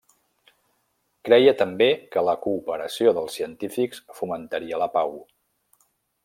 [1.27, 5.15] Creia també que la cooperació dels científics fomentaria la pau.